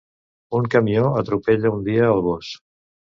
Un 0.59 0.69
camió 0.75 1.03
atropella 1.19 1.71
un 1.75 1.83
dia 1.89 2.09
el 2.15 2.25
gos. 2.29 2.51